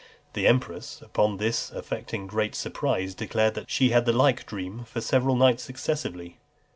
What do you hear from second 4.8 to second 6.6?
for several nights successively.